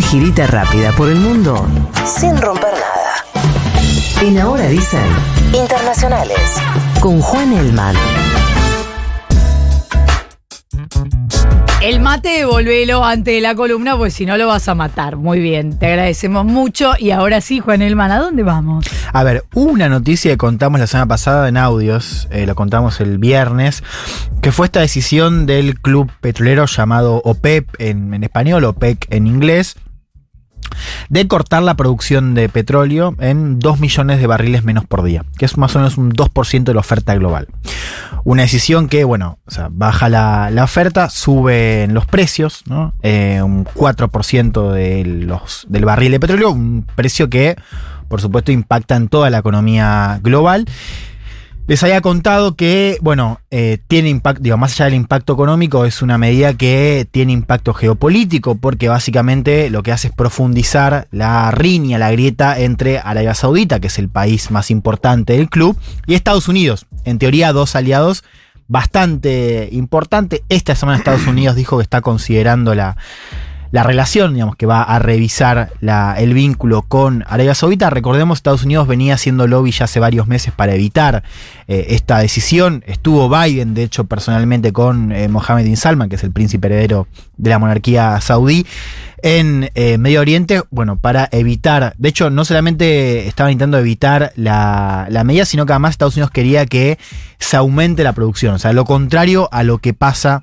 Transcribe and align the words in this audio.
Una 0.00 0.08
girita 0.08 0.46
rápida 0.46 0.92
por 0.92 1.10
el 1.10 1.16
mundo 1.16 1.68
sin 2.06 2.34
romper 2.40 2.72
nada. 2.72 4.22
En 4.22 4.38
Ahora 4.38 4.66
dicen 4.66 5.04
Internacionales 5.52 6.40
con 7.00 7.20
Juan 7.20 7.52
Elman. 7.52 7.94
El 11.82 12.00
mate, 12.00 12.46
volvelo 12.46 13.04
antes 13.04 13.34
de 13.34 13.42
la 13.42 13.54
columna, 13.54 13.98
pues 13.98 14.14
si 14.14 14.24
no 14.24 14.38
lo 14.38 14.46
vas 14.46 14.68
a 14.68 14.74
matar. 14.74 15.16
Muy 15.16 15.38
bien, 15.38 15.78
te 15.78 15.88
agradecemos 15.88 16.46
mucho. 16.46 16.92
Y 16.98 17.10
ahora 17.10 17.42
sí, 17.42 17.60
Juan 17.60 17.82
Elman, 17.82 18.10
¿a 18.10 18.18
dónde 18.18 18.42
vamos? 18.42 18.86
A 19.12 19.22
ver, 19.22 19.44
una 19.54 19.90
noticia 19.90 20.30
que 20.30 20.38
contamos 20.38 20.80
la 20.80 20.86
semana 20.86 21.08
pasada 21.08 21.46
en 21.46 21.58
audios, 21.58 22.26
eh, 22.30 22.46
lo 22.46 22.54
contamos 22.54 23.02
el 23.02 23.18
viernes, 23.18 23.82
que 24.40 24.50
fue 24.50 24.64
esta 24.64 24.80
decisión 24.80 25.44
del 25.44 25.78
club 25.78 26.10
petrolero 26.22 26.64
llamado 26.64 27.20
OPEP 27.22 27.68
en, 27.78 28.14
en 28.14 28.24
español, 28.24 28.64
OPEC 28.64 29.06
en 29.10 29.26
inglés, 29.26 29.76
de 31.08 31.28
cortar 31.28 31.62
la 31.62 31.74
producción 31.74 32.34
de 32.34 32.48
petróleo 32.48 33.14
en 33.20 33.58
2 33.58 33.80
millones 33.80 34.20
de 34.20 34.26
barriles 34.26 34.64
menos 34.64 34.84
por 34.84 35.02
día, 35.02 35.24
que 35.38 35.44
es 35.44 35.56
más 35.56 35.74
o 35.76 35.78
menos 35.78 35.98
un 35.98 36.12
2% 36.12 36.64
de 36.64 36.74
la 36.74 36.80
oferta 36.80 37.14
global. 37.14 37.48
Una 38.24 38.42
decisión 38.42 38.88
que, 38.88 39.04
bueno, 39.04 39.38
baja 39.70 40.08
la, 40.08 40.50
la 40.50 40.64
oferta, 40.64 41.08
sube 41.08 41.84
en 41.84 41.94
los 41.94 42.06
precios, 42.06 42.62
¿no? 42.66 42.94
Eh, 43.02 43.40
un 43.42 43.64
4% 43.64 44.72
de 44.72 45.04
los, 45.04 45.66
del 45.68 45.84
barril 45.84 46.12
de 46.12 46.20
petróleo, 46.20 46.50
un 46.50 46.86
precio 46.94 47.30
que, 47.30 47.56
por 48.08 48.20
supuesto, 48.20 48.52
impacta 48.52 48.96
en 48.96 49.08
toda 49.08 49.30
la 49.30 49.38
economía 49.38 50.20
global. 50.22 50.66
Les 51.70 51.84
había 51.84 52.00
contado 52.00 52.56
que, 52.56 52.98
bueno, 53.00 53.38
eh, 53.52 53.78
tiene 53.86 54.08
impacto, 54.08 54.42
digo, 54.42 54.56
más 54.56 54.72
allá 54.72 54.86
del 54.86 54.94
impacto 54.94 55.34
económico, 55.34 55.84
es 55.84 56.02
una 56.02 56.18
medida 56.18 56.54
que 56.54 57.06
tiene 57.08 57.32
impacto 57.32 57.74
geopolítico, 57.74 58.56
porque 58.56 58.88
básicamente 58.88 59.70
lo 59.70 59.84
que 59.84 59.92
hace 59.92 60.08
es 60.08 60.12
profundizar 60.12 61.06
la 61.12 61.52
riña, 61.52 61.96
la 61.96 62.10
grieta 62.10 62.58
entre 62.58 62.98
Arabia 62.98 63.34
Saudita, 63.34 63.78
que 63.78 63.86
es 63.86 64.00
el 64.00 64.08
país 64.08 64.50
más 64.50 64.72
importante 64.72 65.34
del 65.34 65.48
club, 65.48 65.78
y 66.08 66.14
Estados 66.14 66.48
Unidos. 66.48 66.88
En 67.04 67.20
teoría, 67.20 67.52
dos 67.52 67.76
aliados 67.76 68.24
bastante 68.66 69.68
importantes. 69.70 70.42
Esta 70.48 70.74
semana 70.74 70.98
Estados 70.98 71.28
Unidos 71.28 71.54
dijo 71.54 71.76
que 71.76 71.84
está 71.84 72.00
considerando 72.00 72.74
la, 72.74 72.96
la 73.72 73.82
relación, 73.82 74.34
digamos, 74.34 74.56
que 74.56 74.66
va 74.66 74.82
a 74.82 74.98
revisar 74.98 75.72
la, 75.80 76.16
el 76.18 76.34
vínculo 76.34 76.82
con 76.82 77.24
Arabia 77.28 77.54
Saudita. 77.54 77.88
Recordemos, 77.90 78.38
Estados 78.38 78.64
Unidos 78.64 78.88
venía 78.88 79.14
haciendo 79.14 79.46
lobby 79.46 79.70
ya 79.70 79.84
hace 79.84 80.00
varios 80.00 80.26
meses 80.26 80.52
para 80.52 80.74
evitar 80.74 81.22
eh, 81.68 81.86
esta 81.90 82.18
decisión. 82.18 82.82
Estuvo 82.86 83.28
Biden, 83.28 83.74
de 83.74 83.84
hecho, 83.84 84.04
personalmente 84.04 84.72
con 84.72 85.12
eh, 85.12 85.28
Mohammed 85.28 85.64
bin 85.64 85.76
Salman, 85.76 86.08
que 86.08 86.16
es 86.16 86.24
el 86.24 86.32
príncipe 86.32 86.66
heredero 86.66 87.06
de 87.36 87.50
la 87.50 87.58
monarquía 87.58 88.20
saudí, 88.20 88.66
en 89.22 89.70
eh, 89.74 89.98
Medio 89.98 90.20
Oriente, 90.20 90.62
bueno, 90.70 90.98
para 90.98 91.28
evitar, 91.30 91.94
de 91.98 92.08
hecho, 92.08 92.30
no 92.30 92.44
solamente 92.44 93.28
estaban 93.28 93.52
intentando 93.52 93.78
evitar 93.78 94.32
la, 94.34 95.06
la 95.10 95.24
medida, 95.24 95.44
sino 95.44 95.66
que 95.66 95.72
además 95.72 95.92
Estados 95.92 96.16
Unidos 96.16 96.30
quería 96.30 96.66
que 96.66 96.98
se 97.38 97.56
aumente 97.56 98.02
la 98.02 98.14
producción. 98.14 98.54
O 98.54 98.58
sea, 98.58 98.72
lo 98.72 98.84
contrario 98.84 99.48
a 99.52 99.62
lo 99.62 99.78
que 99.78 99.92
pasa 99.92 100.42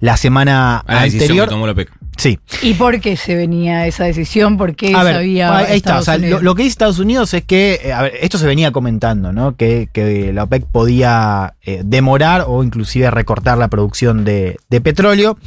la 0.00 0.16
semana 0.16 0.78
A 0.78 0.94
la 0.94 1.02
anterior. 1.02 1.46
que 1.46 1.54
tomó 1.54 1.66
la. 1.66 1.74
Sí. 2.20 2.38
¿Y 2.60 2.74
por 2.74 3.00
qué 3.00 3.16
se 3.16 3.34
venía 3.34 3.86
esa 3.86 4.04
decisión? 4.04 4.58
¿Por 4.58 4.76
qué 4.76 4.94
A 4.94 5.02
ver, 5.02 5.14
sabía 5.14 5.56
ahí 5.56 5.78
está. 5.78 5.98
O 5.98 6.02
sea, 6.02 6.18
lo, 6.18 6.54
que 6.54 6.64
dice 6.64 6.72
Estados 6.72 6.98
Unidos 6.98 7.32
es 7.32 7.44
que, 7.44 7.80
eh, 7.82 7.94
a 7.94 8.02
ver, 8.02 8.12
esto 8.20 8.36
se 8.36 8.46
venía 8.46 8.72
comentando, 8.72 9.32
¿no? 9.32 9.56
Que, 9.56 9.88
que 9.90 10.30
la 10.30 10.42
OPEC 10.42 10.66
podía 10.66 11.54
eh, 11.62 11.80
demorar 11.82 12.44
o 12.46 12.62
inclusive 12.62 13.10
recortar 13.10 13.56
la 13.56 13.68
producción 13.68 14.26
de, 14.26 14.58
de 14.68 14.80
petróleo. 14.82 15.38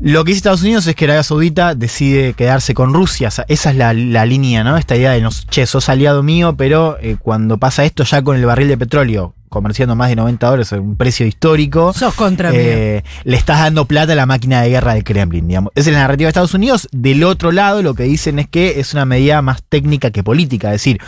Lo 0.00 0.22
que 0.24 0.28
dice 0.28 0.38
Estados 0.38 0.62
Unidos 0.62 0.86
es 0.86 0.94
que 0.94 1.06
Arabia 1.06 1.24
Saudita 1.24 1.74
decide 1.74 2.34
quedarse 2.34 2.72
con 2.72 2.94
Rusia. 2.94 3.26
O 3.26 3.32
sea, 3.32 3.44
esa 3.48 3.70
es 3.70 3.76
la, 3.76 3.92
la 3.92 4.24
línea, 4.26 4.62
¿no? 4.62 4.76
Esta 4.76 4.94
idea 4.94 5.10
de, 5.10 5.20
no, 5.20 5.30
che, 5.30 5.66
sos 5.66 5.88
aliado 5.88 6.22
mío, 6.22 6.54
pero 6.56 6.96
eh, 7.00 7.16
cuando 7.20 7.58
pasa 7.58 7.84
esto 7.84 8.04
ya 8.04 8.22
con 8.22 8.36
el 8.36 8.46
barril 8.46 8.68
de 8.68 8.78
petróleo 8.78 9.34
comerciando 9.50 9.94
más 9.96 10.08
de 10.08 10.16
90 10.16 10.46
dólares, 10.46 10.72
un 10.72 10.96
precio 10.96 11.26
histórico. 11.26 11.92
Sos 11.92 12.14
contra 12.14 12.50
mí. 12.50 12.56
Eh, 12.58 13.04
le 13.24 13.36
estás 13.36 13.58
dando 13.58 13.84
plata 13.84 14.12
a 14.14 14.16
la 14.16 14.24
máquina 14.24 14.62
de 14.62 14.70
guerra 14.70 14.94
del 14.94 15.04
Kremlin, 15.04 15.46
digamos. 15.46 15.72
Esa 15.74 15.90
es 15.90 15.94
la 15.94 16.00
narrativa 16.00 16.26
de 16.26 16.30
Estados 16.30 16.54
Unidos. 16.54 16.88
Del 16.92 17.24
otro 17.24 17.52
lado, 17.52 17.82
lo 17.82 17.94
que 17.94 18.04
dicen 18.04 18.38
es 18.38 18.48
que 18.48 18.80
es 18.80 18.94
una 18.94 19.04
medida 19.04 19.42
más 19.42 19.62
técnica 19.62 20.10
que 20.10 20.22
política. 20.22 20.68
Es 20.68 20.74
decir, 20.74 21.00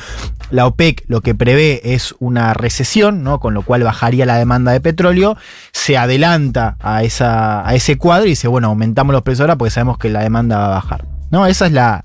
la 0.51 0.67
OPEC 0.67 1.05
lo 1.07 1.23
que 1.23 1.35
prevé 1.35 1.95
es 1.95 2.15
una 2.19 2.53
recesión, 2.53 3.23
¿no? 3.23 3.41
Con 3.41 3.55
lo 3.55 3.63
cual 3.63 3.85
bajaría 3.85 4.27
la 4.27 4.37
demanda 4.37 4.73
de 4.73 4.81
petróleo. 4.81 5.37
Se 5.73 5.97
adelanta 5.97 6.77
a, 6.81 7.05
esa, 7.05 7.67
a 7.67 7.75
ese 7.75 7.97
cuadro 7.97 8.27
y 8.27 8.31
dice, 8.31 8.49
bueno, 8.49 8.69
aumentamos 8.69 9.13
los 9.13 9.23
precios 9.23 9.43
ahora 9.43 9.57
porque 9.57 9.71
sabemos 9.71 9.99
que 9.99 10.11
la 10.11 10.21
demanda 10.21 10.59
va 10.59 10.67
a 10.67 10.71
bajar. 10.71 11.07
¿No? 11.31 11.47
Esa 11.47 11.67
es 11.67 11.73
la, 11.73 12.05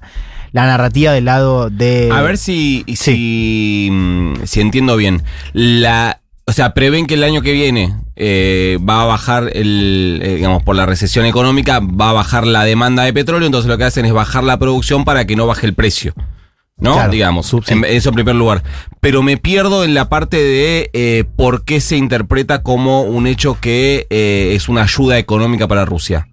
la 0.52 0.66
narrativa 0.66 1.12
del 1.12 1.25
lado 1.25 1.69
de. 1.69 2.09
A 2.12 2.22
ver 2.22 2.38
si, 2.38 2.86
si, 2.96 3.90
mm, 3.92 4.46
si 4.46 4.62
entiendo 4.62 4.96
bien. 4.96 5.24
La, 5.54 6.22
o 6.47 6.53
sea, 6.53 6.74
prevén 6.74 7.08
que 7.08 7.16
el 7.16 7.24
año 7.25 7.41
que 7.41 7.52
viene 7.52 7.94
eh, 8.16 8.80
va 8.88 9.02
a 9.02 9.06
bajar 9.06 9.52
el, 9.53 10.22
eh, 10.24 10.35
digamos, 10.35 10.63
por 10.63 10.78
la 10.78 10.85
recesión 10.85 11.25
económica, 11.25 11.81
va 11.81 12.12
a 12.12 12.13
bajar 12.13 12.47
la 12.47 12.63
demanda 12.63 13.03
de 13.03 13.12
petróleo, 13.12 13.46
entonces 13.46 13.68
lo 13.68 13.78
que 13.78 13.84
hacen 13.84 14.06
es 14.06 14.13
bajar 14.13 14.46
la 14.46 14.57
producción 14.57 15.03
para 15.03 15.28
que 15.28 15.36
no 15.36 15.46
baje 15.46 15.68
el 15.68 15.74
precio. 15.74 16.13
¿No? 16.80 16.94
Claro, 16.94 17.12
Digamos, 17.12 17.53
en, 17.68 17.84
eso 17.86 18.09
en 18.09 18.16
primer 18.16 18.36
lugar. 18.36 18.63
Pero 19.02 19.24
me 19.24 19.38
pierdo 19.38 19.84
en 19.84 19.94
la 19.96 20.09
parte 20.09 20.38
de 20.38 20.90
eh, 20.94 21.25
por 21.36 21.66
qué 21.66 21.81
se 21.81 21.97
interpreta 21.97 22.62
como 22.62 23.02
un 23.02 23.25
hecho 23.25 23.57
que 23.59 24.06
eh, 24.09 24.52
es 24.53 24.69
una 24.69 24.84
ayuda 24.84 25.18
económica 25.18 25.68
para 25.68 25.86
Rusia. 25.86 26.28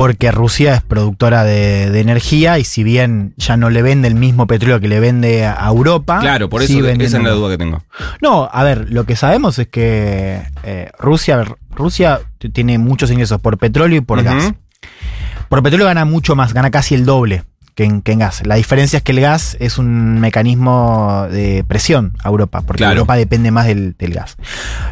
Porque 0.00 0.32
Rusia 0.32 0.76
es 0.76 0.82
productora 0.82 1.44
de, 1.44 1.90
de 1.90 2.00
energía 2.00 2.58
y 2.58 2.64
si 2.64 2.82
bien 2.82 3.34
ya 3.36 3.58
no 3.58 3.68
le 3.68 3.82
vende 3.82 4.08
el 4.08 4.14
mismo 4.14 4.46
petróleo 4.46 4.80
que 4.80 4.88
le 4.88 4.98
vende 4.98 5.44
a 5.44 5.68
Europa. 5.68 6.20
Claro, 6.20 6.48
por 6.48 6.62
sí 6.62 6.78
eso 6.78 6.88
esa 6.88 7.18
es 7.18 7.22
la 7.22 7.32
duda 7.32 7.50
que 7.50 7.58
tengo. 7.58 7.82
No, 8.22 8.48
a 8.50 8.64
ver, 8.64 8.90
lo 8.90 9.04
que 9.04 9.14
sabemos 9.14 9.58
es 9.58 9.68
que 9.68 10.40
eh, 10.62 10.90
Rusia, 10.98 11.44
Rusia 11.74 12.20
tiene 12.54 12.78
muchos 12.78 13.10
ingresos 13.10 13.42
por 13.42 13.58
petróleo 13.58 13.98
y 13.98 14.00
por 14.00 14.22
gas. 14.22 14.54
Por 15.50 15.62
petróleo 15.62 15.86
gana 15.86 16.06
mucho 16.06 16.34
más, 16.34 16.54
gana 16.54 16.70
casi 16.70 16.94
el 16.94 17.04
doble 17.04 17.44
que 17.74 17.84
en, 17.84 18.02
que 18.02 18.12
en 18.12 18.18
gas. 18.20 18.46
La 18.46 18.56
diferencia 18.56 18.98
es 18.98 19.02
que 19.02 19.12
el 19.12 19.20
gas 19.20 19.56
es 19.60 19.78
un 19.78 20.20
mecanismo 20.20 21.26
de 21.30 21.64
presión 21.66 22.14
a 22.22 22.28
Europa, 22.28 22.62
porque 22.62 22.78
Claro. 22.78 22.94
Europa 22.94 23.16
depende 23.16 23.50
más 23.50 23.66
del, 23.66 23.94
del 23.98 24.12
gas. 24.14 24.36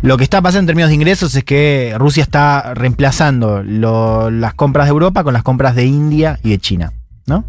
Lo 0.02 0.16
que 0.16 0.24
está 0.24 0.40
pasando 0.42 0.60
en 0.60 0.66
términos 0.66 0.88
de 0.90 0.94
ingresos 0.94 1.34
es 1.34 1.44
que 1.44 1.94
Rusia 1.98 2.22
está 2.22 2.74
reemplazando 2.74 3.62
lo- 3.62 4.30
las 4.30 4.54
compras 4.54 4.86
de 4.86 4.90
Europa 4.90 5.24
con 5.24 5.32
las 5.34 5.42
compras 5.42 5.74
de 5.74 5.84
India 5.86 6.38
y 6.42 6.50
de 6.50 6.58
China. 6.58 6.92
¿no? 7.26 7.44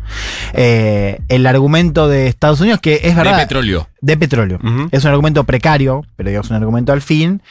Eh, 0.53 1.21
el 1.29 1.47
argumento 1.47 2.09
de 2.09 2.27
Estados 2.27 2.59
Unidos, 2.59 2.81
que 2.81 2.99
es 3.03 3.15
verdad. 3.15 3.37
De 3.37 3.43
petróleo. 3.43 3.87
De 4.01 4.17
petróleo. 4.17 4.59
Es 4.91 5.05
un 5.05 5.09
argumento 5.11 5.45
precario, 5.45 6.03
pero 6.17 6.29
digamos 6.29 6.49
un 6.49 6.57
argumento 6.57 6.91
al 6.91 7.01
fin, 7.01 7.41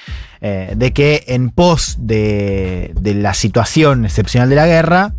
eh, 0.43 0.75
de 0.77 0.93
que 0.93 1.25
en 1.29 1.49
pos 1.49 1.97
de, 2.01 2.93
de 3.01 3.15
la 3.15 3.33
situación 3.33 4.05
excepcional 4.05 4.51
de 4.51 4.57
la 4.57 4.67
guerra, 4.67 5.15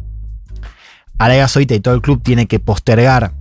Arabia 1.19 1.47
Saudita 1.47 1.75
y 1.75 1.79
todo 1.79 1.93
el 1.93 2.01
club 2.01 2.21
tiene 2.23 2.47
que 2.47 2.59
postergar 2.59 3.33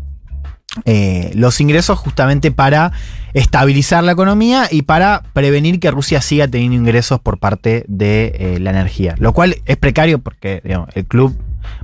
eh, 0.84 1.31
los 1.34 1.61
ingresos 1.62 1.99
justamente 1.99 2.50
para 2.50 2.93
estabilizar 3.33 4.05
la 4.05 4.12
economía 4.12 4.69
y 4.71 4.83
para 4.83 5.22
prevenir 5.33 5.81
que 5.81 5.91
Rusia 5.91 6.21
siga 6.21 6.47
teniendo 6.47 6.77
ingresos 6.77 7.21
por 7.21 7.39
parte 7.39 7.84
de 7.89 8.34
eh, 8.39 8.59
la 8.61 8.71
energía. 8.71 9.15
Lo 9.19 9.33
cual 9.33 9.56
es 9.65 9.77
precario 9.78 10.19
porque 10.19 10.61
digamos, 10.62 10.91
el 10.94 11.06
club 11.06 11.37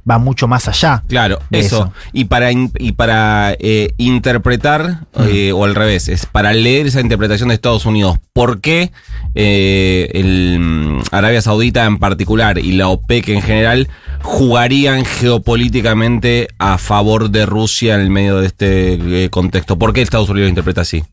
va 0.09 0.19
mucho 0.19 0.49
más 0.49 0.69
allá. 0.69 1.03
Claro, 1.09 1.41
eso. 1.50 1.77
eso. 1.77 1.93
Y 2.12 2.26
para, 2.26 2.53
y 2.53 2.93
para 2.93 3.56
eh, 3.59 3.94
interpretar, 3.97 5.06
o 5.15 5.65
al 5.65 5.75
revés, 5.75 6.09
es 6.09 6.26
para 6.26 6.53
leer 6.53 6.87
esa 6.87 7.00
interpretación 7.00 7.49
de 7.49 7.55
Estados 7.55 7.87
Unidos, 7.87 8.19
¿por 8.32 8.61
qué 8.61 8.93
el, 9.34 10.59
mm, 10.61 11.03
Arabia 11.11 11.41
Saudita 11.41 11.84
en 11.87 11.99
particular 11.99 12.59
y 12.59 12.72
la 12.72 12.88
OPEC 12.88 13.28
en 13.31 13.43
general 13.43 13.88
jugarían 14.24 15.04
geopolíticamente 15.04 16.49
a 16.58 16.78
favor 16.78 17.28
de 17.31 17.44
Rusia 17.46 17.94
en 17.94 18.00
el 18.00 18.10
medio 18.10 18.40
de 18.40 18.46
este 18.46 19.25
eh, 19.25 19.31
contexto? 19.31 19.78
¿Por 19.78 19.93
qué 19.93 20.02
Estados 20.02 20.28
Unidos 20.31 20.46
lo 20.46 20.49
interpreta 20.49 20.81
así? 20.81 21.04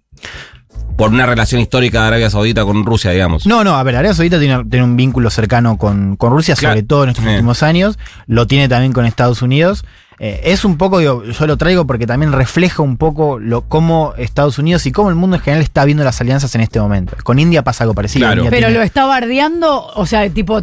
Por 0.98 1.10
una 1.12 1.26
relación 1.26 1.62
histórica 1.62 2.02
de 2.02 2.08
Arabia 2.08 2.30
Saudita 2.30 2.64
con 2.64 2.86
Rusia, 2.86 3.12
digamos. 3.12 3.46
No, 3.46 3.64
no, 3.64 3.76
a 3.76 3.84
ver, 3.84 3.96
Arabia 3.96 4.14
Saudita 4.14 4.40
tiene, 4.40 4.64
tiene 4.66 4.84
un 4.86 4.96
vínculo 4.96 5.30
cercano 5.30 5.78
con, 5.78 6.16
con 6.16 6.32
Rusia, 6.32 6.56
Claro. 6.56 6.74
sobre 6.76 6.84
todo 6.88 7.04
en 7.04 7.10
estos 7.12 7.26
Eh. 7.26 7.30
últimos 7.32 7.64
años. 7.64 8.00
Lo 8.28 8.48
tiene 8.48 8.68
también 8.70 8.94
con 8.94 9.06
Estados 9.06 9.42
Unidos. 9.42 9.84
Eh, 10.24 10.40
es 10.44 10.64
un 10.66 10.78
poco, 10.78 11.00
digo, 11.00 11.24
yo 11.26 11.48
lo 11.48 11.58
traigo 11.58 11.88
porque 11.88 12.06
también 12.06 12.32
refleja 12.32 12.84
un 12.84 12.96
poco 12.96 13.40
lo, 13.40 13.62
cómo 13.64 14.14
Estados 14.18 14.60
Unidos 14.60 14.86
y 14.86 14.92
cómo 14.92 15.10
el 15.10 15.16
mundo 15.16 15.36
en 15.38 15.42
general 15.42 15.64
está 15.64 15.84
viendo 15.84 16.04
las 16.04 16.22
alianzas 16.22 16.54
en 16.54 16.62
este 16.62 16.80
momento. 16.80 17.16
Con 17.24 17.40
India 17.40 17.64
pasa 17.64 17.84
algo 17.86 17.96
parecido. 17.96 18.28
Claro. 18.28 18.44
Pero 18.44 18.68
tiene- 18.68 18.74
lo 18.76 18.84
está 18.84 19.06
bardeando, 19.06 19.88
o 19.96 20.06
sea, 20.06 20.30
tipo, 20.30 20.62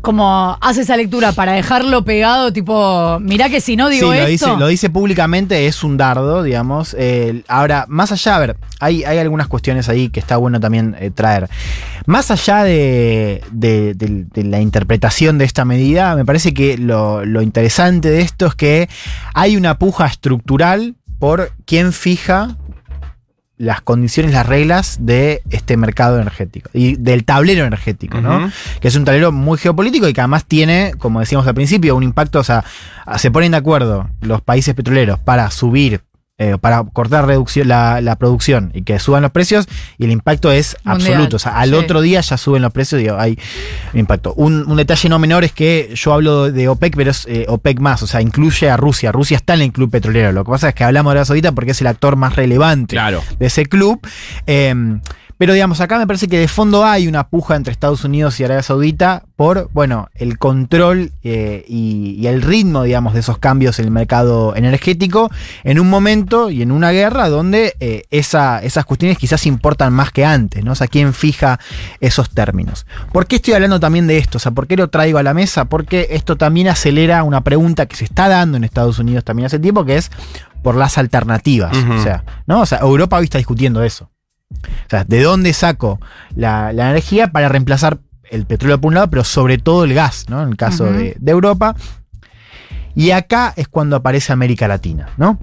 como 0.00 0.56
hace 0.60 0.80
esa 0.80 0.96
lectura 0.96 1.32
para 1.32 1.52
dejarlo 1.52 2.04
pegado, 2.04 2.52
tipo, 2.52 3.18
mirá 3.20 3.48
que 3.50 3.60
si 3.60 3.76
no 3.76 3.88
digo 3.88 4.12
sí, 4.12 4.18
lo 4.18 4.24
esto. 4.26 4.46
dice, 4.46 4.58
lo 4.60 4.66
dice 4.66 4.90
públicamente, 4.90 5.66
es 5.66 5.84
un 5.84 5.96
dardo, 5.98 6.42
digamos. 6.42 6.96
Eh, 6.98 7.42
ahora, 7.48 7.84
más 7.88 8.12
allá, 8.12 8.36
a 8.36 8.38
ver, 8.38 8.56
hay, 8.80 9.04
hay 9.04 9.18
algunas 9.18 9.46
cuestiones 9.46 9.88
ahí 9.88 10.08
que 10.08 10.20
está 10.20 10.38
bueno 10.38 10.58
también 10.58 10.96
eh, 10.98 11.10
traer. 11.10 11.48
Más 12.06 12.30
allá 12.30 12.62
de, 12.64 13.42
de- 13.50 13.94
de- 13.94 14.24
de 14.32 14.44
la 14.44 14.60
interpretación 14.60 15.38
de 15.38 15.44
esta 15.44 15.64
medida, 15.64 16.14
me 16.16 16.24
parece 16.24 16.54
que 16.54 16.78
lo, 16.78 17.24
lo 17.24 17.42
interesante 17.42 18.08
de 18.10 18.20
esto 18.22 18.46
es 18.46 18.54
que 18.54 18.85
hay 19.34 19.56
una 19.56 19.78
puja 19.78 20.06
estructural 20.06 20.94
por 21.18 21.52
quién 21.64 21.92
fija 21.92 22.56
las 23.58 23.80
condiciones, 23.80 24.32
las 24.32 24.46
reglas 24.46 24.98
de 25.00 25.42
este 25.48 25.76
mercado 25.78 26.20
energético 26.20 26.68
y 26.74 26.96
del 26.96 27.24
tablero 27.24 27.64
energético, 27.64 28.20
¿no? 28.20 28.50
Que 28.80 28.88
es 28.88 28.96
un 28.96 29.04
tablero 29.04 29.32
muy 29.32 29.56
geopolítico 29.56 30.08
y 30.08 30.12
que 30.12 30.20
además 30.20 30.44
tiene, 30.44 30.92
como 30.98 31.20
decíamos 31.20 31.46
al 31.46 31.54
principio, 31.54 31.96
un 31.96 32.02
impacto, 32.02 32.38
o 32.38 32.44
sea, 32.44 32.64
se 33.16 33.30
ponen 33.30 33.52
de 33.52 33.56
acuerdo 33.56 34.10
los 34.20 34.42
países 34.42 34.74
petroleros 34.74 35.18
para 35.18 35.50
subir, 35.50 36.02
eh, 36.38 36.56
para 36.60 36.84
cortar 36.84 37.26
reducción, 37.26 37.68
la, 37.68 38.00
la 38.02 38.16
producción 38.16 38.70
y 38.74 38.82
que 38.82 38.98
suban 38.98 39.22
los 39.22 39.30
precios 39.30 39.66
y 39.98 40.04
el 40.04 40.10
impacto 40.10 40.52
es 40.52 40.76
Mundial, 40.84 41.12
absoluto, 41.12 41.36
o 41.36 41.38
sea, 41.38 41.58
al 41.58 41.70
sí. 41.70 41.74
otro 41.76 42.00
día 42.02 42.20
ya 42.20 42.36
suben 42.36 42.60
los 42.62 42.72
precios 42.72 43.00
y 43.00 43.08
hay 43.08 43.38
impacto. 43.94 44.34
Un, 44.34 44.64
un 44.70 44.76
detalle 44.76 45.08
no 45.08 45.18
menor 45.18 45.44
es 45.44 45.52
que 45.52 45.90
yo 45.94 46.12
hablo 46.12 46.52
de 46.52 46.68
OPEC, 46.68 46.94
pero 46.96 47.10
es 47.10 47.24
eh, 47.26 47.46
OPEC 47.48 47.80
más, 47.80 48.02
o 48.02 48.06
sea, 48.06 48.20
incluye 48.20 48.68
a 48.68 48.76
Rusia. 48.76 49.12
Rusia 49.12 49.36
está 49.38 49.54
en 49.54 49.62
el 49.62 49.72
club 49.72 49.90
petrolero, 49.90 50.32
lo 50.32 50.44
que 50.44 50.50
pasa 50.50 50.68
es 50.68 50.74
que 50.74 50.84
hablamos 50.84 51.10
de 51.10 51.12
Arabia 51.20 51.24
Saudita 51.24 51.52
porque 51.52 51.70
es 51.70 51.80
el 51.80 51.86
actor 51.86 52.16
más 52.16 52.36
relevante 52.36 52.94
Claro. 52.96 53.22
de 53.38 53.46
ese 53.46 53.64
club. 53.66 53.98
Eh, 54.46 54.74
pero 55.38 55.52
digamos, 55.52 55.80
acá 55.80 55.98
me 55.98 56.06
parece 56.06 56.28
que 56.28 56.38
de 56.38 56.48
fondo 56.48 56.84
hay 56.84 57.08
una 57.08 57.28
puja 57.28 57.56
entre 57.56 57.70
Estados 57.72 58.04
Unidos 58.04 58.38
y 58.40 58.44
Arabia 58.44 58.62
Saudita 58.62 59.24
por, 59.36 59.68
bueno, 59.72 60.08
el 60.14 60.38
control 60.38 61.12
eh, 61.22 61.64
y, 61.68 62.16
y 62.18 62.26
el 62.26 62.40
ritmo, 62.42 62.84
digamos, 62.84 63.12
de 63.14 63.20
esos 63.20 63.36
cambios 63.38 63.78
en 63.78 63.84
el 63.84 63.90
mercado 63.90 64.56
energético 64.56 65.30
en 65.64 65.78
un 65.78 65.90
momento 65.90 66.48
y 66.50 66.62
en 66.62 66.72
una 66.72 66.90
guerra 66.90 67.28
donde 67.28 67.74
eh, 67.80 68.04
esa- 68.10 68.60
esas 68.62 68.84
cuestiones 68.86 69.18
quizás 69.18 69.44
importan 69.46 69.92
más 69.92 70.10
que 70.10 70.24
antes, 70.24 70.64
¿no? 70.64 70.72
O 70.72 70.74
sea, 70.74 70.86
¿quién 70.86 71.12
fija 71.12 71.60
esos 72.00 72.30
términos? 72.30 72.86
¿Por 73.12 73.26
qué 73.26 73.36
estoy 73.36 73.54
hablando 73.54 73.78
también 73.78 74.06
de 74.06 74.16
esto? 74.18 74.38
O 74.38 74.40
sea, 74.40 74.52
¿por 74.52 74.66
qué 74.66 74.76
lo 74.76 74.88
traigo 74.88 75.18
a 75.18 75.22
la 75.22 75.34
mesa? 75.34 75.66
Porque 75.66 76.08
esto 76.10 76.36
también 76.36 76.68
acelera 76.68 77.22
una 77.24 77.42
pregunta 77.42 77.86
que 77.86 77.96
se 77.96 78.04
está 78.04 78.28
dando 78.28 78.56
en 78.56 78.64
Estados 78.64 78.98
Unidos 78.98 79.24
también 79.24 79.46
hace 79.46 79.58
tiempo, 79.58 79.84
que 79.84 79.96
es 79.98 80.10
por 80.62 80.76
las 80.76 80.96
alternativas. 80.98 81.76
O 81.76 82.02
sea, 82.02 82.24
¿no? 82.46 82.62
O 82.62 82.66
sea, 82.66 82.78
Europa 82.78 83.18
hoy 83.18 83.24
está 83.24 83.38
discutiendo 83.38 83.82
eso. 83.82 84.10
O 84.52 84.88
sea, 84.88 85.04
¿de 85.04 85.22
dónde 85.22 85.52
saco 85.52 86.00
la, 86.34 86.72
la 86.72 86.90
energía 86.90 87.28
para 87.28 87.48
reemplazar 87.48 87.98
el 88.30 88.46
petróleo 88.46 88.80
por 88.80 88.88
un 88.88 88.94
lado, 88.94 89.10
pero 89.10 89.24
sobre 89.24 89.58
todo 89.58 89.84
el 89.84 89.94
gas, 89.94 90.26
¿no? 90.28 90.42
En 90.42 90.50
el 90.50 90.56
caso 90.56 90.84
de, 90.84 91.16
de 91.18 91.32
Europa. 91.32 91.76
Y 92.94 93.10
acá 93.10 93.52
es 93.56 93.68
cuando 93.68 93.96
aparece 93.96 94.32
América 94.32 94.68
Latina, 94.68 95.10
¿no? 95.16 95.38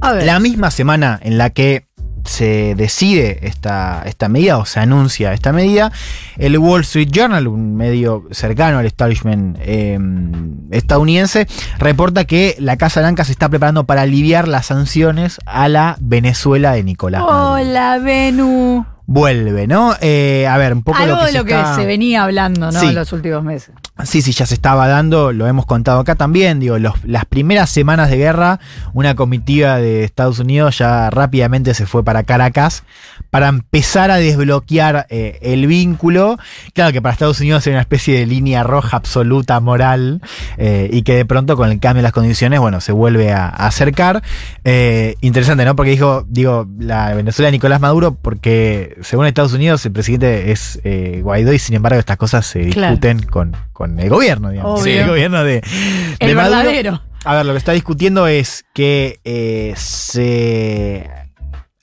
A 0.00 0.12
ver. 0.12 0.24
La 0.24 0.40
misma 0.40 0.70
semana 0.70 1.18
en 1.22 1.36
la 1.36 1.50
que 1.50 1.86
se 2.24 2.74
decide 2.74 3.46
esta, 3.46 4.02
esta 4.04 4.28
medida 4.28 4.58
o 4.58 4.66
se 4.66 4.80
anuncia 4.80 5.32
esta 5.32 5.52
medida, 5.52 5.92
el 6.38 6.58
Wall 6.58 6.82
Street 6.82 7.08
Journal, 7.10 7.48
un 7.48 7.76
medio 7.76 8.24
cercano 8.30 8.78
al 8.78 8.86
establishment 8.86 9.56
eh, 9.60 9.98
estadounidense, 10.70 11.46
reporta 11.78 12.24
que 12.24 12.56
la 12.58 12.76
Casa 12.76 13.00
Blanca 13.00 13.24
se 13.24 13.32
está 13.32 13.48
preparando 13.48 13.84
para 13.84 14.02
aliviar 14.02 14.48
las 14.48 14.66
sanciones 14.66 15.40
a 15.46 15.68
la 15.68 15.96
Venezuela 16.00 16.72
de 16.72 16.84
Nicolás. 16.84 17.22
Maduro. 17.22 17.52
Hola, 17.52 17.98
Venu. 17.98 18.91
Vuelve, 19.06 19.66
¿no? 19.66 19.94
Eh, 20.00 20.46
a 20.48 20.56
ver, 20.58 20.72
un 20.72 20.82
poco 20.82 20.98
Algo 20.98 21.16
lo 21.16 21.20
que 21.20 21.26
de 21.26 21.32
se 21.32 21.38
lo 21.38 21.44
que 21.44 21.74
se 21.74 21.86
venía 21.86 22.22
hablando, 22.22 22.70
¿no? 22.70 22.80
Sí. 22.80 22.86
En 22.86 22.94
los 22.94 23.12
últimos 23.12 23.42
meses. 23.42 23.74
Sí, 24.04 24.22
sí, 24.22 24.32
ya 24.32 24.46
se 24.46 24.54
estaba 24.54 24.86
dando, 24.88 25.32
lo 25.32 25.46
hemos 25.46 25.66
contado 25.66 26.00
acá 26.00 26.14
también, 26.14 26.60
digo, 26.60 26.78
los- 26.78 27.04
las 27.04 27.24
primeras 27.24 27.68
semanas 27.68 28.10
de 28.10 28.16
guerra, 28.16 28.60
una 28.94 29.14
comitiva 29.14 29.76
de 29.78 30.04
Estados 30.04 30.38
Unidos 30.38 30.78
ya 30.78 31.10
rápidamente 31.10 31.74
se 31.74 31.84
fue 31.86 32.04
para 32.04 32.22
Caracas 32.22 32.84
para 33.32 33.48
empezar 33.48 34.10
a 34.10 34.16
desbloquear 34.16 35.06
eh, 35.08 35.38
el 35.40 35.66
vínculo. 35.66 36.36
Claro 36.74 36.92
que 36.92 37.00
para 37.00 37.14
Estados 37.14 37.40
Unidos 37.40 37.66
era 37.66 37.76
una 37.76 37.80
especie 37.80 38.18
de 38.18 38.26
línea 38.26 38.62
roja 38.62 38.98
absoluta, 38.98 39.58
moral, 39.58 40.20
eh, 40.58 40.90
y 40.92 41.00
que 41.00 41.14
de 41.16 41.24
pronto 41.24 41.56
con 41.56 41.70
el 41.70 41.80
cambio 41.80 42.00
de 42.00 42.02
las 42.02 42.12
condiciones, 42.12 42.60
bueno, 42.60 42.82
se 42.82 42.92
vuelve 42.92 43.32
a, 43.32 43.46
a 43.46 43.68
acercar. 43.68 44.22
Eh, 44.64 45.14
interesante, 45.22 45.64
¿no? 45.64 45.74
Porque 45.74 45.92
dijo, 45.92 46.26
digo, 46.28 46.68
la 46.78 47.14
Venezuela 47.14 47.46
de 47.46 47.52
Nicolás 47.52 47.80
Maduro, 47.80 48.14
porque 48.20 48.98
según 49.00 49.24
Estados 49.24 49.54
Unidos 49.54 49.84
el 49.86 49.92
presidente 49.92 50.52
es 50.52 50.78
Guaidó 51.22 51.54
y 51.54 51.58
sin 51.58 51.74
embargo 51.74 51.98
estas 51.98 52.18
cosas 52.18 52.44
se 52.44 52.68
Claro. 52.68 52.96
discuten 52.96 53.22
con, 53.22 53.56
con 53.72 53.98
el 53.98 54.10
gobierno, 54.10 54.50
digamos. 54.50 54.82
Sí, 54.82 54.90
el 54.90 55.08
gobierno 55.08 55.42
de, 55.42 55.62
de 55.62 55.62
El 56.18 56.36
Maduro. 56.36 56.58
verdadero. 56.58 57.02
A 57.24 57.36
ver, 57.36 57.46
lo 57.46 57.52
que 57.52 57.58
está 57.58 57.72
discutiendo 57.72 58.26
es 58.26 58.66
que 58.74 59.20
se 59.76 61.08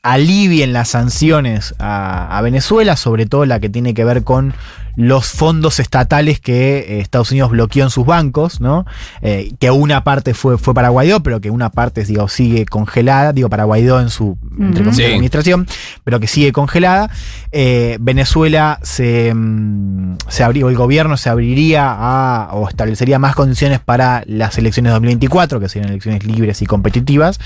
alivien 0.01 0.74
las 0.74 0.90
sanciones 0.90 1.75
a, 1.80 2.38
a 2.38 2.42
Venezuela, 2.42 2.96
sobre 2.96 3.25
todo 3.25 3.46
la 3.46 3.60
que 3.60 3.69
tiene 3.69 3.94
que 3.94 4.06
ver 4.06 4.24
con 4.24 4.54
los 5.01 5.28
fondos 5.28 5.80
estatales 5.80 6.42
que 6.42 6.80
eh, 6.80 7.00
Estados 7.00 7.31
Unidos 7.31 7.51
bloqueó 7.51 7.86
en 7.86 7.90
sus 7.90 8.06
bancos, 8.06 8.60
¿no? 8.60 8.86
Eh, 9.22 9.54
que 9.57 9.72
una 9.72 10.04
parte 10.04 10.34
fue, 10.34 10.57
fue 10.57 10.74
para 10.74 10.90
Guaidó, 10.90 11.24
pero 11.24 11.40
que 11.40 11.50
una 11.50 11.69
parte, 11.69 12.04
digo, 12.04 12.28
sigue 12.28 12.66
congelada, 12.66 13.31
digo, 13.31 13.50
para 13.50 13.63
Guaidó 13.63 14.01
en 14.01 14.10
su 14.10 14.38
entre 14.60 14.81
Ujú. 14.81 14.90
comillas, 14.92 14.96
Sí. 14.98 15.13
administración, 15.13 15.68
pero 16.04 16.19
que 16.19 16.28
sigue 16.28 16.51
congelada. 16.51 17.10
Eh, 17.54 17.98
Venezuela 18.01 18.80
se, 18.84 19.34
mm, 19.34 20.18
se 20.28 20.44
abrió, 20.44 20.68
el 20.68 20.75
gobierno 20.75 21.16
se 21.16 21.30
abriría 21.30 21.86
a, 21.98 22.50
o 22.51 22.68
establecería 22.68 23.19
más 23.19 23.36
condiciones 23.36 23.80
para 23.80 24.24
las 24.25 24.57
elecciones 24.57 24.90
de 24.90 24.96
2024, 24.96 25.62
que 25.62 25.69
serían 25.69 25.92
elecciones 25.92 26.25
libres 26.25 26.62
y 26.62 26.66
competitivas, 26.66 27.40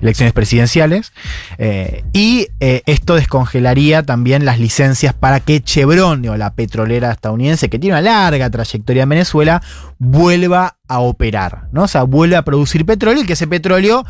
elecciones 0.00 0.32
presidenciales. 0.32 1.12
Eh, 1.58 2.04
y 2.12 2.46
eh, 2.60 2.82
esto 2.86 3.16
descongelaría 3.16 4.04
también 4.04 4.44
las 4.44 4.60
licencias 4.60 5.12
para 5.12 5.40
que 5.40 5.60
Chevron, 5.60 6.22
digo, 6.22 6.36
la 6.36 6.52
petrolera 6.54 6.99
estadounidense, 7.08 7.70
que 7.70 7.78
tiene 7.78 7.98
una 7.98 8.02
larga 8.02 8.50
trayectoria 8.50 9.04
en 9.04 9.08
Venezuela, 9.08 9.62
vuelva 9.98 10.76
a 10.86 11.00
operar, 11.00 11.68
¿no? 11.72 11.84
O 11.84 11.88
sea, 11.88 12.02
vuelva 12.02 12.38
a 12.38 12.44
producir 12.44 12.84
petróleo 12.84 13.22
y 13.22 13.26
que 13.26 13.32
ese 13.32 13.46
petróleo 13.46 14.04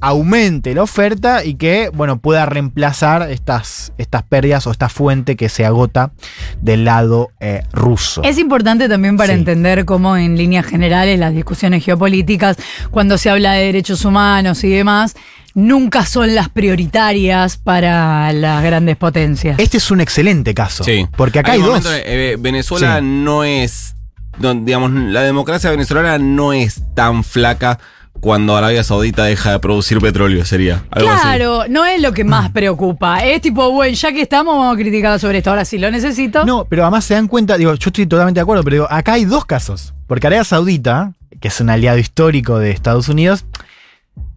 aumente 0.00 0.74
la 0.74 0.82
oferta 0.82 1.44
y 1.44 1.54
que, 1.54 1.88
bueno, 1.94 2.18
pueda 2.18 2.46
reemplazar 2.46 3.30
estas, 3.30 3.92
estas 3.96 4.22
pérdidas 4.24 4.66
o 4.66 4.70
esta 4.70 4.88
fuente 4.88 5.36
que 5.36 5.48
se 5.48 5.64
agota 5.64 6.12
del 6.60 6.84
lado 6.84 7.30
eh, 7.40 7.62
ruso. 7.72 8.22
Es 8.22 8.38
importante 8.38 8.88
también 8.88 9.16
para 9.16 9.32
Sí. 9.32 9.38
entender 9.38 9.84
cómo 9.84 10.16
en 10.16 10.36
líneas 10.36 10.66
generales 10.66 11.18
las 11.18 11.32
discusiones 11.34 11.84
geopolíticas, 11.84 12.56
cuando 12.90 13.18
se 13.18 13.30
habla 13.30 13.52
de 13.52 13.66
derechos 13.66 14.04
humanos 14.04 14.62
y 14.64 14.70
demás, 14.70 15.14
nunca 15.54 16.04
son 16.04 16.34
las 16.34 16.48
prioritarias 16.48 17.56
para 17.56 18.32
las 18.32 18.62
grandes 18.64 18.96
potencias. 18.96 19.58
Este 19.58 19.76
es 19.78 19.90
un 19.90 20.00
excelente 20.00 20.52
caso. 20.54 20.82
Sí. 20.84 21.06
Porque 21.16 21.38
acá 21.38 21.52
hay, 21.52 21.60
dos. 21.62 21.86
eh, 21.88 22.36
Venezuela 22.38 22.98
Sí. 22.98 23.04
no 23.06 23.44
es. 23.44 23.94
no, 24.40 24.52
digamos, 24.54 24.90
la 24.90 25.22
democracia 25.22 25.70
venezolana 25.70 26.18
no 26.18 26.52
es 26.52 26.82
tan 26.94 27.22
flaca 27.22 27.78
cuando 28.20 28.56
Arabia 28.56 28.82
Saudita 28.82 29.24
deja 29.24 29.52
de 29.52 29.58
producir 29.58 29.98
petróleo, 30.00 30.44
sería. 30.44 30.84
Algo 30.90 31.10
así. 31.10 31.22
Claro, 31.22 31.64
no 31.68 31.84
es 31.84 32.00
lo 32.00 32.12
que 32.12 32.24
más 32.24 32.50
preocupa. 32.50 33.18
Es 33.24 33.42
tipo, 33.42 33.70
bueno, 33.70 33.94
ya 33.94 34.12
que 34.12 34.22
estamos, 34.22 34.56
vamos 34.56 34.74
a 34.74 34.78
criticar 34.78 35.18
sobre 35.20 35.38
esto. 35.38 35.50
Ahora 35.50 35.64
sí 35.64 35.78
lo 35.78 35.90
necesito. 35.90 36.44
No, 36.44 36.64
pero 36.64 36.82
además 36.82 37.04
se 37.04 37.14
dan 37.14 37.28
cuenta, 37.28 37.56
digo, 37.58 37.74
yo 37.74 37.88
estoy 37.88 38.06
totalmente 38.06 38.38
de 38.38 38.42
acuerdo, 38.42 38.64
pero 38.64 38.74
digo, 38.74 38.86
acá 38.90 39.14
hay 39.14 39.24
dos 39.24 39.44
casos. 39.44 39.92
Porque 40.06 40.26
Arabia 40.26 40.44
Saudita, 40.44 41.12
que 41.40 41.48
es 41.48 41.60
un 41.60 41.70
aliado 41.70 41.98
histórico 41.98 42.58
de 42.58 42.70
Estados 42.70 43.08
Unidos, 43.08 43.44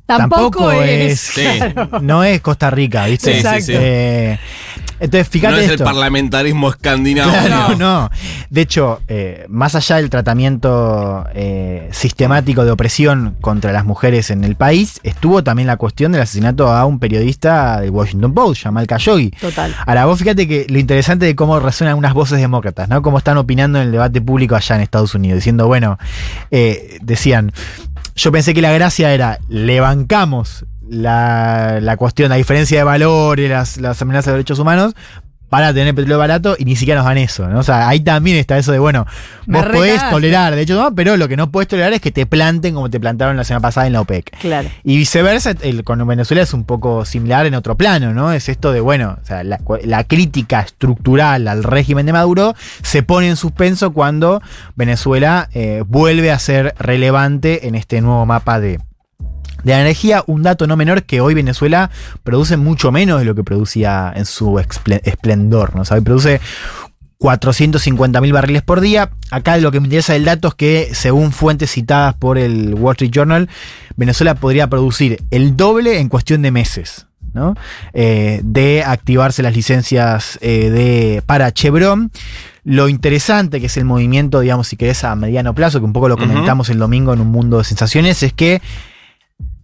tampoco, 0.07 0.71
es. 0.71 1.19
Sí. 1.37 1.43
claro. 1.43 1.99
no 2.01 2.23
es 2.23 2.41
Costa 2.41 2.69
Rica, 2.71 3.05
¿viste? 3.05 3.33
Sí, 3.33 3.33
sí, 3.33 3.37
Exacto. 3.39 3.65
sí. 3.65 3.73
Eh, 3.75 4.39
entonces, 4.99 5.27
fíjate 5.29 5.53
no 5.55 5.59
es 5.59 5.69
esto. 5.69 5.83
el 5.83 5.89
parlamentarismo 5.89 6.69
escandinavo. 6.69 7.29
Claro, 7.31 7.69
no. 7.69 7.77
no. 7.77 8.09
De 8.49 8.61
hecho, 8.61 9.01
eh, 9.07 9.45
más 9.47 9.75
allá 9.75 9.97
del 9.97 10.09
tratamiento 10.09 11.25
eh, 11.35 11.87
sistemático 11.91 12.65
de 12.65 12.71
opresión 12.71 13.35
contra 13.41 13.71
las 13.71 13.85
mujeres 13.85 14.31
en 14.31 14.43
el 14.43 14.55
país, 14.55 14.99
estuvo 15.03 15.43
también 15.43 15.67
la 15.67 15.77
cuestión 15.77 16.11
del 16.11 16.21
asesinato 16.21 16.71
a 16.71 16.85
un 16.85 16.99
periodista 16.99 17.81
del 17.81 17.91
Washington 17.91 18.33
Post, 18.33 18.63
Jamal 18.63 18.87
Khashoggi. 18.87 19.31
Total. 19.31 19.75
Ahora, 19.85 20.05
vos 20.05 20.17
fíjate 20.17 20.47
que 20.47 20.65
lo 20.67 20.79
interesante 20.79 21.25
de 21.25 21.35
cómo 21.35 21.59
resuenan 21.59 21.97
unas 21.97 22.13
voces 22.13 22.39
demócratas, 22.39 22.89
¿no? 22.89 23.01
Cómo 23.01 23.19
están 23.19 23.37
opinando 23.37 23.79
en 23.79 23.87
el 23.87 23.91
debate 23.91 24.21
público 24.21 24.55
allá 24.55 24.75
en 24.77 24.81
Estados 24.81 25.13
Unidos, 25.13 25.37
diciendo, 25.37 25.67
bueno, 25.67 25.99
eh, 26.49 26.97
decían, 27.01 27.51
yo 28.17 28.31
pensé 28.31 28.53
que 28.53 28.61
la 28.61 28.73
gracia 28.73 29.13
era, 29.13 29.39
le 29.47 29.79
bancamos 29.79 30.65
la, 30.89 31.79
la 31.81 31.97
cuestión, 31.97 32.29
la 32.29 32.35
diferencia 32.35 32.77
de 32.79 32.83
valores, 32.83 33.49
las, 33.49 33.77
las 33.77 34.01
amenazas 34.01 34.27
de 34.27 34.31
derechos 34.33 34.59
humanos, 34.59 34.95
para 35.49 35.73
tener 35.73 35.95
petróleo 35.95 36.17
barato 36.17 36.55
y 36.57 36.65
ni 36.65 36.75
siquiera 36.75 36.99
nos 36.99 37.07
dan 37.07 37.17
eso, 37.17 37.47
¿no? 37.47 37.59
O 37.59 37.63
sea, 37.63 37.87
ahí 37.87 37.99
también 37.99 38.37
está 38.37 38.57
eso 38.57 38.71
de, 38.71 38.79
bueno, 38.79 39.05
Me 39.45 39.59
vos 39.59 39.67
podés 39.67 40.09
tolerar, 40.09 40.55
de 40.55 40.61
hecho, 40.61 40.75
no, 40.75 40.93
pero 40.93 41.17
lo 41.17 41.27
que 41.27 41.37
no 41.37 41.51
podés 41.51 41.67
tolerar 41.67 41.93
es 41.93 42.01
que 42.01 42.11
te 42.11 42.25
planten 42.25 42.73
como 42.73 42.89
te 42.89 42.99
plantaron 42.99 43.37
la 43.37 43.43
semana 43.43 43.61
pasada 43.61 43.87
en 43.87 43.93
la 43.93 44.01
OPEC. 44.01 44.37
Claro. 44.39 44.69
Y 44.83 44.97
viceversa, 44.97 45.53
el, 45.61 45.83
con 45.83 46.05
Venezuela 46.05 46.43
es 46.43 46.53
un 46.53 46.65
poco 46.65 47.05
similar 47.05 47.45
en 47.45 47.55
otro 47.55 47.75
plano, 47.75 48.13
¿no? 48.13 48.31
Es 48.31 48.49
esto 48.49 48.71
de, 48.71 48.81
bueno, 48.81 49.17
o 49.21 49.25
sea, 49.25 49.43
la, 49.43 49.59
la 49.83 50.03
crítica 50.03 50.61
estructural 50.61 51.47
al 51.47 51.63
régimen 51.63 52.05
de 52.05 52.13
Maduro 52.13 52.55
se 52.83 53.03
pone 53.03 53.29
en 53.29 53.35
suspenso 53.35 53.93
cuando 53.93 54.41
Venezuela 54.75 55.49
eh, 55.53 55.83
vuelve 55.87 56.31
a 56.31 56.39
ser 56.39 56.75
relevante 56.77 57.67
en 57.67 57.75
este 57.75 58.01
nuevo 58.01 58.25
mapa 58.25 58.59
de, 58.59 58.79
de 59.67 59.73
la 59.73 59.81
energía. 59.81 60.23
Un 60.27 60.43
dato 60.43 60.65
no 60.67 60.77
menor 60.77 61.03
que 61.03 61.21
hoy 61.21 61.33
Venezuela 61.33 61.91
produce 62.23 62.57
mucho 62.57 62.91
menos 62.91 63.19
de 63.19 63.25
lo 63.25 63.35
que 63.35 63.43
producía 63.43 64.11
en 64.15 64.25
su 64.25 64.59
esplendor, 64.59 65.75
¿no? 65.75 65.81
O 65.81 65.85
sea, 65.85 65.99
produce 66.01 66.41
450 67.19 68.21
mil 68.21 68.33
barriles 68.33 68.61
por 68.61 68.81
día. 68.81 69.11
Acá 69.31 69.57
lo 69.57 69.71
que 69.71 69.79
me 69.79 69.87
interesa 69.87 70.13
del 70.13 70.25
dato 70.25 70.49
es 70.49 70.53
que, 70.55 70.89
según 70.93 71.31
fuentes 71.31 71.71
citadas 71.71 72.15
por 72.15 72.37
el 72.37 72.73
Wall 72.75 72.93
Street 72.93 73.11
Journal, 73.11 73.49
Venezuela 73.95 74.35
podría 74.35 74.67
producir 74.67 75.23
el 75.31 75.57
doble 75.57 75.99
en 75.99 76.09
cuestión 76.09 76.41
de 76.41 76.51
meses. 76.51 77.05
¿no? 77.33 77.55
Eh, 77.93 78.41
de 78.43 78.83
activarse 78.83 79.43
las 79.43 79.55
licencias 79.55 80.39
eh, 80.41 80.69
de, 80.69 81.21
para 81.25 81.51
Chevron. 81.51 82.11
Lo 82.63 82.89
interesante, 82.89 83.59
que 83.59 83.67
es 83.67 83.77
el 83.77 83.85
movimiento, 83.85 84.39
digamos, 84.39 84.67
si 84.67 84.75
querés, 84.75 85.03
a 85.03 85.15
mediano 85.15 85.53
plazo, 85.53 85.79
que 85.79 85.85
un 85.85 85.93
poco 85.93 86.09
lo 86.09 86.17
comentamos 86.17 86.69
el 86.69 86.79
domingo 86.79 87.13
en 87.13 87.21
un 87.21 87.27
mundo 87.27 87.59
de 87.59 87.63
sensaciones, 87.63 88.23
es 88.23 88.33
que 88.33 88.61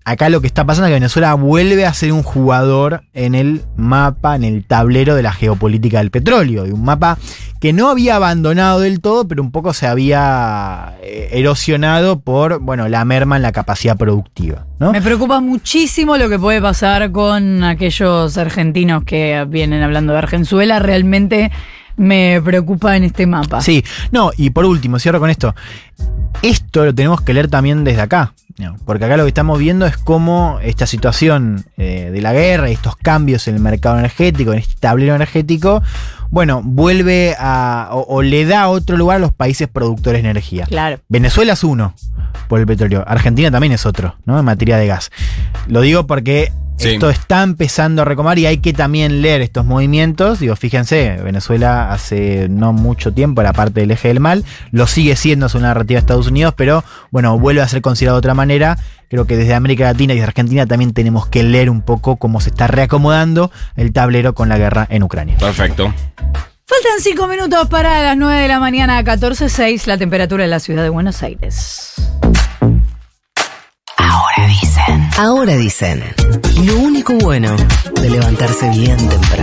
acá 0.05 0.29
lo 0.29 0.41
que 0.41 0.48
está 0.48 0.65
pasando 0.65 0.88
es 0.88 0.91
que 0.91 0.95
Venezuela 0.95 1.33
vuelve 1.36 1.86
a 1.86 1.93
ser 1.93 2.12
un 2.12 2.24
jugador 2.24 3.03
en 3.13 3.36
el 3.36 3.62
mapa, 3.77 4.36
en 4.36 4.43
el 4.43 4.65
tablero 4.65 5.15
de 5.15 5.24
la 5.24 5.31
geopolítica 5.31 6.00
del 6.00 6.12
petróleo. 6.12 6.65
Y 6.65 6.72
un 6.72 6.83
mapa 6.83 7.17
que 7.60 7.74
no 7.74 7.89
había 7.89 8.17
abandonado 8.17 8.81
del 8.81 9.00
todo, 9.00 9.27
pero 9.27 9.41
un 9.41 9.51
poco 9.51 9.74
se 9.74 9.88
había 9.88 10.95
eh, 11.01 11.29
erosionado 11.31 12.19
por, 12.19 12.60
bueno, 12.60 12.88
la 12.89 13.05
merma 13.05 13.38
en 13.38 13.41
la 13.41 13.51
capacidad 13.51 13.98
productiva. 13.98 14.65
¿no? 14.79 14.91
Me 14.91 15.01
preocupa 15.01 15.39
muchísimo 15.39 16.17
lo 16.17 16.29
que 16.29 16.39
puede 16.39 16.62
pasar 16.62 17.12
con 17.12 17.63
aquellos 17.63 18.38
argentinos 18.38 19.03
que 19.05 19.45
vienen 19.48 19.81
hablando 19.81 20.13
de 20.13 20.19
Argenzuela. 20.19 20.79
Realmente 20.79 21.51
me 21.95 22.41
preocupa 22.43 22.98
en 22.98 23.03
este 23.03 23.27
mapa. 23.27 23.62
Sí, 23.62 23.83
no, 24.12 24.31
y 24.36 24.50
por 24.50 24.65
último, 24.65 25.00
cierro 25.00 25.19
con 25.19 25.29
esto. 25.29 25.55
Esto 26.41 26.86
lo 26.86 26.93
tenemos 26.93 27.22
que 27.22 27.33
leer 27.33 27.48
también 27.48 27.83
desde 27.83 28.01
acá. 28.01 28.33
¿No? 28.57 28.77
Porque 28.86 29.05
acá 29.05 29.17
lo 29.17 29.24
que 29.24 29.29
estamos 29.29 29.60
viendo 29.60 29.86
es 29.86 29.98
cómo 29.98 30.60
esta 30.62 30.86
situación 30.86 31.65
eh, 31.77 32.10
de 32.12 32.22
la 32.22 32.33
guerra 32.33 32.69
y 32.69 32.74
estos 32.74 32.95
cambios 32.95 33.48
en 33.48 33.55
el 33.55 33.62
mercado 33.62 33.98
energético, 33.98 34.53
en 34.53 34.60
este 34.60 34.75
tablero 34.79 35.15
energético, 35.15 35.81
bueno, 36.29 36.62
vuelve 36.63 37.36
a. 37.38 37.89
o, 37.91 38.05
o 38.07 38.22
le 38.22 38.45
da 38.45 38.67
otro 38.69 38.98
lugar 38.98 39.17
a 39.17 39.19
los 39.19 39.33
países 39.33 39.67
productores 39.67 40.24
de 40.24 40.29
energía. 40.29 40.65
Claro. 40.65 41.00
Venezuela 41.07 41.53
es 41.53 41.63
uno 41.63 41.93
por 42.48 42.60
el 42.60 42.65
petróleo. 42.65 43.03
Argentina 43.07 43.51
también 43.51 43.74
es 43.74 43.86
otro, 43.86 44.15
¿no? 44.25 44.39
En 44.39 44.45
materia 44.45 44.77
de 44.77 44.88
gas. 44.88 45.12
Lo 45.67 45.81
digo 45.81 46.07
porque 46.07 46.51
Sí. 46.77 46.89
esto 46.89 47.09
está 47.09 47.43
empezando 47.43 48.01
a 48.01 48.05
recomar 48.05 48.39
y 48.39 48.45
hay 48.45 48.57
que 48.57 48.73
también 48.73 49.21
leer 49.21 49.41
estos 49.41 49.65
movimientos. 49.65 50.39
Digo, 50.39 50.55
fíjense, 50.55 51.17
Venezuela 51.23 51.91
hace 51.91 52.47
no 52.49 52.73
mucho 52.73 53.13
tiempo 53.13 53.41
era 53.41 53.53
parte 53.53 53.81
del 53.81 53.91
eje 53.91 54.09
del 54.09 54.19
mal, 54.19 54.43
lo 54.71 54.87
sigue 54.87 55.15
siendo 55.15 55.45
es 55.45 55.55
una 55.55 55.67
narrativa 55.67 55.97
de 55.97 55.99
Estados 55.99 56.27
Unidos, 56.27 56.53
pero 56.57 56.83
bueno, 57.11 57.37
vuelve 57.39 57.61
a 57.61 57.67
ser 57.67 57.81
considerado 57.81 58.17
de 58.17 58.19
otra 58.19 58.33
manera. 58.33 58.77
Creo 59.09 59.27
que 59.27 59.37
desde 59.37 59.53
América 59.53 59.83
Latina 59.83 60.13
y 60.13 60.17
desde 60.17 60.27
Argentina 60.27 60.65
también 60.65 60.93
tenemos 60.93 61.27
que 61.27 61.43
leer 61.43 61.69
un 61.69 61.81
poco 61.81 62.17
cómo 62.17 62.41
se 62.41 62.49
está 62.49 62.67
reacomodando 62.67 63.51
el 63.75 63.93
tablero 63.93 64.33
con 64.33 64.49
la 64.49 64.57
guerra 64.57 64.87
en 64.89 65.03
Ucrania. 65.03 65.37
Perfecto. 65.37 65.93
Faltan 66.65 66.99
cinco 67.01 67.27
minutos 67.27 67.67
para 67.67 68.01
las 68.01 68.17
9 68.17 68.41
de 68.41 68.47
la 68.47 68.59
mañana, 68.59 69.03
14.06, 69.03 69.85
la 69.85 69.97
temperatura 69.97 70.45
en 70.45 70.49
la 70.49 70.59
ciudad 70.59 70.81
de 70.81 70.89
Buenos 70.89 71.21
Aires. 71.21 71.93
Ahora 73.97 74.47
dicen. 74.47 74.72
Ahora 75.17 75.55
dicen. 75.55 76.03
Lo 76.63 76.79
único 76.79 77.13
bueno 77.13 77.55
de 78.01 78.10
levantarse 78.10 78.67
bien 78.72 78.98
temprano. 78.98 79.24